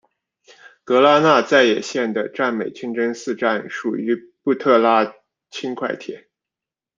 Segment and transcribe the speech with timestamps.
[0.83, 5.13] 格拉那再也线的占美清真寺站属于布特拉
[5.51, 6.27] 轻快铁。